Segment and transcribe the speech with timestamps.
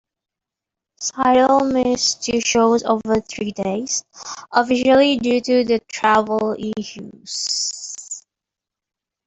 [0.99, 4.03] Sydal missed two shows over three days,
[4.51, 8.23] officially due to "travel issues".